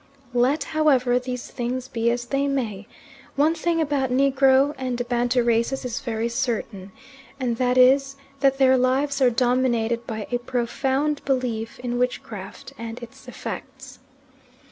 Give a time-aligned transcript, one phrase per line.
[0.33, 2.87] Let, however, these things be as they may,
[3.35, 6.91] one thing about Negro and Bantu races is very certain,
[7.39, 12.97] and that is that their lives are dominated by a profound belief in witchcraft and
[13.03, 13.99] its effects.